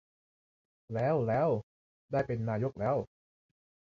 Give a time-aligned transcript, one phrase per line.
[0.93, 1.49] แล้ว แล้ว
[2.11, 2.95] ได้เป็นนายกแล้ว